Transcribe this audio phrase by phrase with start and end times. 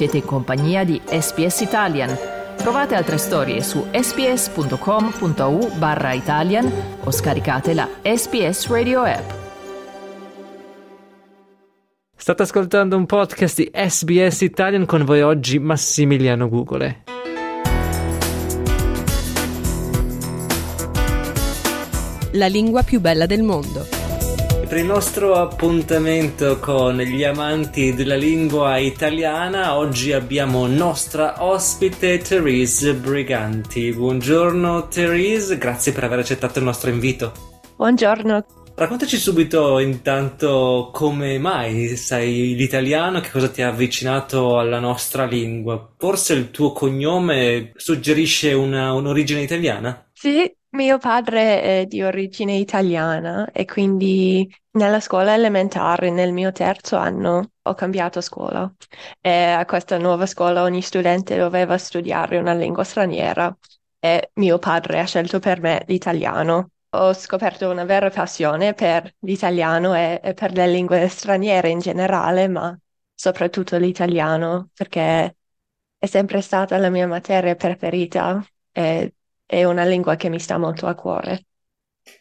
[0.00, 2.16] Siete in compagnia di SPS Italian.
[2.56, 6.72] Trovate altre storie su sps.com.au barra Italian
[7.04, 9.30] o scaricate la SPS Radio app.
[12.16, 17.02] State ascoltando un podcast di SBS Italian con voi oggi Massimiliano Gugole.
[22.32, 23.99] La lingua più bella del mondo.
[24.70, 32.94] Per il nostro appuntamento con gli amanti della lingua italiana, oggi abbiamo nostra ospite Therese
[32.94, 33.92] Briganti.
[33.92, 37.32] Buongiorno Therese, grazie per aver accettato il nostro invito.
[37.74, 38.46] Buongiorno.
[38.76, 45.94] Raccontaci subito intanto come mai sai l'italiano, che cosa ti ha avvicinato alla nostra lingua.
[45.98, 50.08] Forse il tuo cognome suggerisce una, un'origine italiana?
[50.12, 56.96] Sì, mio padre è di origine italiana e quindi nella scuola elementare, nel mio terzo
[56.96, 58.72] anno, ho cambiato scuola
[59.20, 63.56] e a questa nuova scuola ogni studente doveva studiare una lingua straniera
[63.98, 66.70] e mio padre ha scelto per me l'italiano.
[66.90, 72.48] Ho scoperto una vera passione per l'italiano e, e per le lingue straniere in generale,
[72.48, 72.76] ma
[73.14, 75.36] soprattutto l'italiano, perché
[75.98, 79.14] è sempre stata la mia materia preferita e
[79.50, 81.46] è una lingua che mi sta molto a cuore.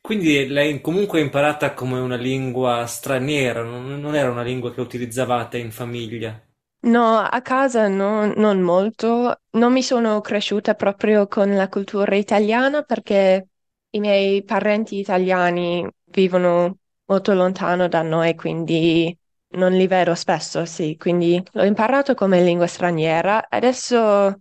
[0.00, 5.58] Quindi l'hai comunque imparata come una lingua straniera, non, non era una lingua che utilizzavate
[5.58, 6.40] in famiglia?
[6.86, 9.40] No, a casa no, non molto.
[9.52, 13.48] Non mi sono cresciuta proprio con la cultura italiana perché
[13.90, 19.16] i miei parenti italiani vivono molto lontano da noi, quindi
[19.54, 20.96] non li vedo spesso, sì.
[20.98, 23.48] Quindi l'ho imparato come lingua straniera.
[23.48, 24.40] Adesso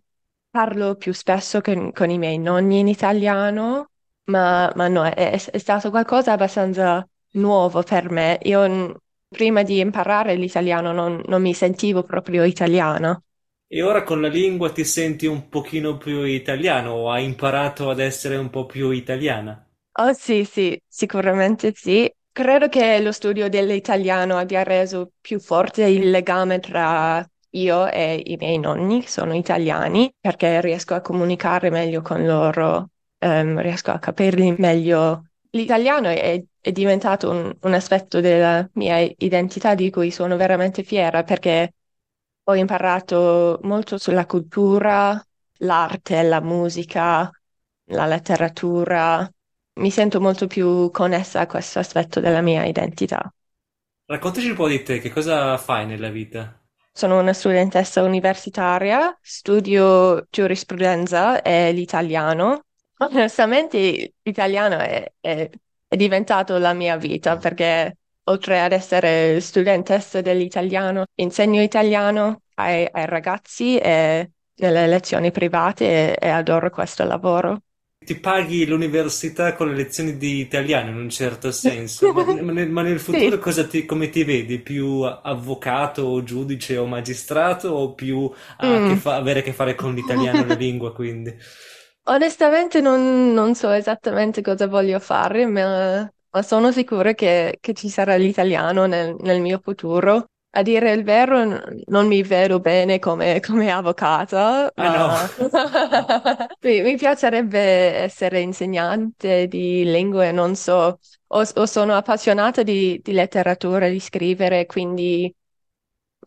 [0.53, 3.89] parlo più spesso con, con i miei nonni in italiano,
[4.25, 8.37] ma, ma no, è, è stato qualcosa abbastanza nuovo per me.
[8.43, 13.19] Io prima di imparare l'italiano non, non mi sentivo proprio italiana.
[13.67, 17.99] E ora con la lingua ti senti un pochino più italiano o hai imparato ad
[17.99, 19.69] essere un po' più italiana?
[19.95, 22.11] Oh sì, sì, sicuramente sì.
[22.31, 27.23] Credo che lo studio dell'italiano abbia reso più forte il legame tra
[27.53, 33.59] io e i miei nonni, sono italiani, perché riesco a comunicare meglio con loro, um,
[33.59, 35.27] riesco a capirli meglio.
[35.51, 41.23] L'italiano è, è diventato un, un aspetto della mia identità di cui sono veramente fiera,
[41.23, 41.73] perché
[42.45, 45.23] ho imparato molto sulla cultura,
[45.59, 47.31] l'arte, la musica,
[47.85, 49.29] la letteratura.
[49.75, 53.33] Mi sento molto più connessa a questo aspetto della mia identità.
[54.05, 56.62] Raccontaci un po' di te, che cosa fai nella vita?
[56.95, 62.65] Sono una studentessa universitaria, studio giurisprudenza e l'italiano.
[62.99, 65.49] Onestamente, l'italiano è, è,
[65.87, 73.05] è diventato la mia vita perché oltre ad essere studentessa dell'italiano, insegno italiano ai, ai
[73.07, 77.61] ragazzi e nelle lezioni private e, e adoro questo lavoro.
[78.03, 82.69] Ti paghi l'università con le lezioni di italiano in un certo senso, ma, ma, nel,
[82.69, 83.43] ma nel futuro Sì.
[83.69, 84.59] ti, come ti vedi?
[84.59, 88.97] Più avvocato o giudice o magistrato o più a che Mm.
[88.97, 91.35] fa- avere a che fare con l'italiano e la lingua, quindi?
[92.05, 97.89] Onestamente non, non so esattamente cosa voglio fare, ma, ma sono sicura che, che ci
[97.89, 100.25] sarà l'italiano nel, nel mio futuro.
[100.55, 101.43] A dire il vero,
[101.87, 105.07] non mi vedo bene come, come avvocata, Ah no,
[106.61, 113.11] mi, mi piacerebbe essere insegnante di lingue, non so, o, o sono appassionata di, di
[113.13, 115.33] letteratura, di scrivere, quindi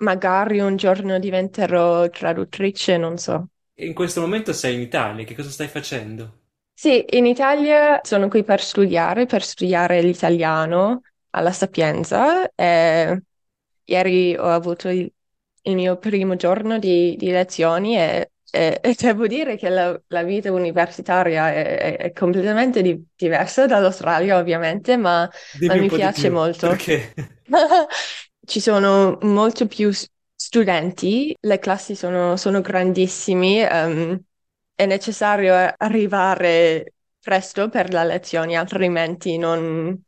[0.01, 3.49] magari un giorno diventerò traduttrice, non so.
[3.79, 6.41] in questo momento sei in Italia, che cosa stai facendo?
[6.79, 11.01] Sì, in Italia sono qui per studiare, per studiare l'italiano
[11.31, 12.51] alla Sapienza.
[12.55, 13.23] e
[13.87, 15.11] ieri ho avuto il,
[15.63, 20.23] il mio primo giorno di, di lezioni e, e- e devo dire che la, la
[20.23, 25.29] vita universitaria è, è- è completamente di- diversa dall'Australia, ovviamente, ma,
[25.65, 26.77] ma mi piace più, molto.
[26.77, 27.15] perché?
[28.45, 29.91] Ci sono molto più
[30.35, 34.21] studenti, le classi sono, sono grandissimi, ehm,
[34.75, 40.01] è necessario arrivare presto per le lezioni, altrimenti non,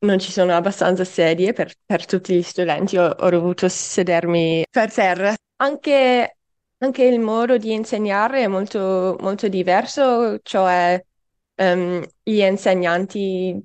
[0.00, 2.96] non ci sono abbastanza sedie per, per tutti gli studenti.
[2.96, 5.34] Ho, ho dovuto sedermi per terra.
[5.56, 6.36] Anche,
[6.78, 11.02] anche il modo di insegnare è molto, molto diverso, cioè
[11.54, 13.62] ehm, gli insegnanti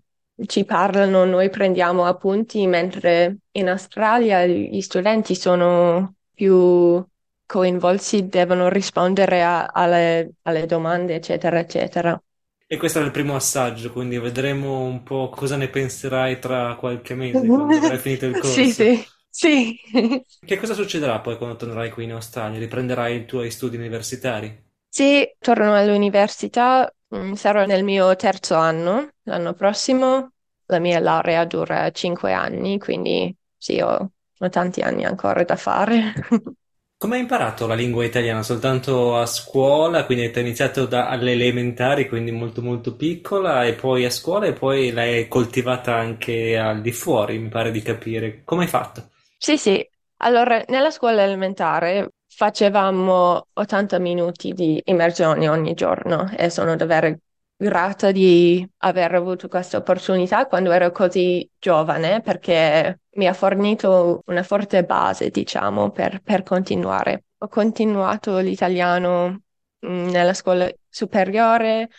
[0.47, 7.03] ci parlano, noi prendiamo appunti, mentre in Australia gli studenti sono più
[7.45, 12.21] coinvolti, devono rispondere a- alle, alle domande, eccetera, eccetera.
[12.67, 17.15] E questo era il primo assaggio, quindi vedremo un po' cosa ne penserai tra qualche
[17.15, 18.73] mese, quando avrai finito il Sì, corso.
[18.73, 19.77] sì, Sì.
[20.39, 22.57] Che cosa succederà poi quando tornerai qui in Australia?
[22.57, 24.63] Riprenderai i tuoi studi universitari?
[24.89, 30.31] Sì, torno all'università, mm, sarò nel mio terzo anno, l'anno prossimo.
[30.67, 36.13] La mia laurea dura cinque anni, quindi sì, ho, ho tanti anni ancora da fare.
[37.05, 38.41] Come hai imparato la lingua italiana?
[38.41, 44.05] Soltanto a scuola, quindi hai iniziato da, alle elementari, quindi molto molto piccola, e poi
[44.05, 48.41] a scuola e poi l'hai coltivata anche al di fuori, mi pare di capire.
[48.43, 49.11] Come hai fatto?
[49.37, 49.87] Sì, sì.
[50.21, 57.15] Allora, nella scuola elementare facevamo 80 minuti di immersioni ogni giorno e sono davvero
[57.57, 64.43] grata di aver avuto questa opportunità quando ero così giovane perché mi ha fornito una
[64.43, 67.25] forte base, diciamo, per, per continuare.
[67.39, 69.43] Ho continuato l'italiano
[69.85, 71.89] mm, nella scuola superiore,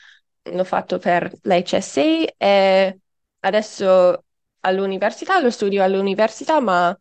[0.43, 2.99] l'ho fatto per l'HSC e
[3.41, 4.25] adesso
[4.61, 6.97] all'università, lo studio all'università, ma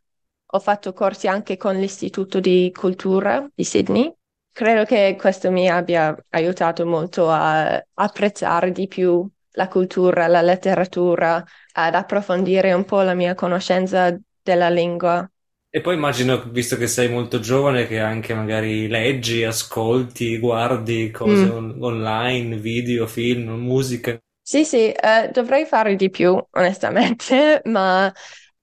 [0.48, 4.14] ho fatto corsi anche con l'Istituto di Cultura di Sydney.
[4.56, 11.44] Credo che questo mi abbia aiutato molto a apprezzare di più la cultura, la letteratura,
[11.74, 15.30] ad approfondire un po' la mia conoscenza della lingua.
[15.70, 21.48] E poi immagino, visto che sei molto giovane, che anche magari leggi, ascolti, guardi cose
[21.48, 21.50] Mm.
[21.50, 24.18] on- online, video, film, musica.
[24.42, 28.12] Sì, sì, eh, dovrei fare di più, onestamente, ma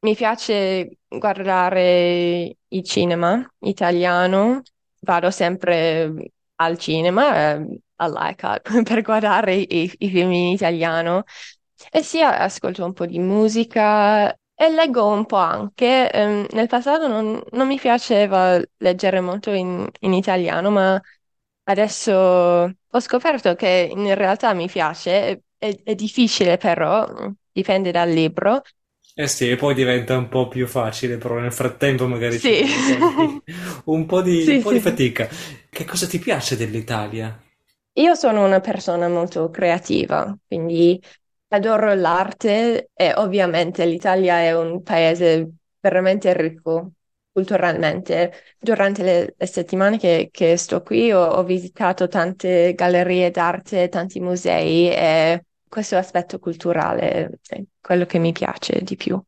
[0.00, 4.62] mi piace guardare il cinema italiano.
[5.04, 11.24] Vado sempre al cinema, eh, all'ICAT, per guardare i, i film in italiano.
[11.90, 16.10] E sì, ascolto un po' di musica e leggo un po' anche.
[16.10, 21.00] Ehm, nel passato non, non mi piaceva leggere molto in, in italiano, ma
[21.64, 25.42] adesso ho scoperto che in realtà mi piace.
[25.58, 27.06] È- è difficile però,
[27.52, 28.62] dipende dal libro.
[29.14, 32.64] Eh sì, e poi diventa un po' più facile, però nel frattempo magari Sì.
[32.72, 33.42] un po' di,
[33.86, 34.80] un po' di, Sì, un po' di sì.
[34.80, 35.28] fatica.
[35.70, 37.38] Che cosa ti piace dell'Italia?
[37.96, 41.00] Io sono una persona molto creativa, quindi
[41.48, 45.50] adoro l'arte e ovviamente l'Italia è un paese
[45.80, 46.92] veramente ricco
[47.30, 48.32] culturalmente.
[48.58, 54.20] Durante le, le settimane che, che sto qui ho, ho visitato tante gallerie d'arte, tanti
[54.20, 59.18] musei e questo aspetto culturale è quello che mi piace di più.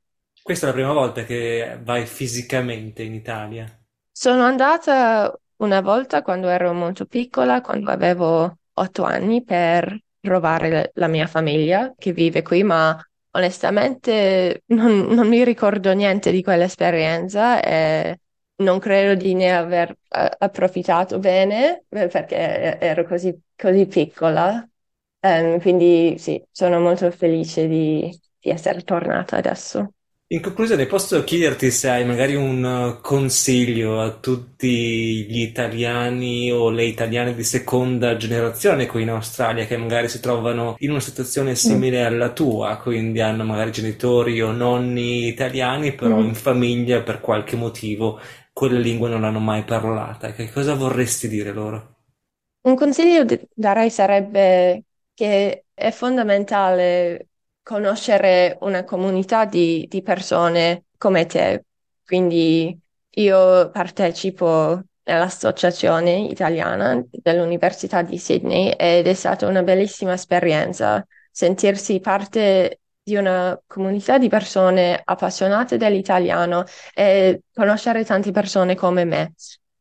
[0.43, 3.67] Questa è la prima volta che vai fisicamente in Italia.
[4.13, 11.07] Sono andata una volta quando ero molto piccola, quando avevo otto anni, per trovare la
[11.09, 12.95] mia famiglia che vive qui, ma
[13.31, 18.21] onestamente non, non mi ricordo niente di quell'esperienza e
[18.57, 24.63] non credo di ne aver eh, approfittato bene perché ero così, così piccola.
[25.25, 29.95] Ehm, quindi sì, sono molto felice di, di essere tornata adesso.
[30.29, 32.63] In conclusione, posso chiederti se hai magari un
[32.99, 39.65] eh, consiglio a tutti gli italiani o le italiane di seconda generazione qui in Australia
[39.65, 44.53] che magari si trovano in una situazione simile alla tua, quindi hanno magari genitori o
[44.53, 46.29] nonni italiani, però Mm.
[46.29, 48.21] in famiglia per qualche motivo
[48.53, 50.33] quella lingua non l'hanno mai parlata.
[50.33, 51.93] Che cosa vorresti dire loro?
[52.63, 53.25] Un consiglio
[53.55, 57.29] darei sarebbe che è fondamentale
[57.63, 61.65] conoscere una comunità di, di persone come te.
[62.05, 62.79] Quindi
[63.17, 72.81] io partecipo all'Associazione Italiana dell'Università di Sydney ed è stata una bellissima esperienza sentirsi parte
[73.03, 79.35] di una comunità di persone appassionate dell'italiano e conoscere tante persone come me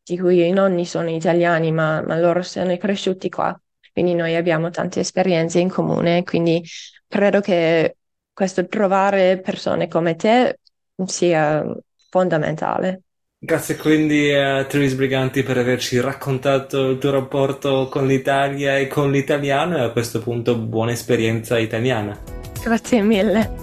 [0.04, 3.58] di cui i nonni sono italiani, ma, ma loro sono cresciuti qua.
[3.94, 6.62] Quindi noi abbiamo tante esperienze in comune, quindi
[7.08, 7.98] credo che
[8.34, 10.60] questo trovare persone come te
[11.06, 11.64] sia
[12.10, 13.04] fondamentale.
[13.38, 19.12] Grazie quindi a Therese Briganti per averci raccontato il tuo rapporto con l'Italia e con
[19.12, 22.18] l'italiano e a questo punto buona esperienza italiana.
[22.64, 23.63] Grazie mille.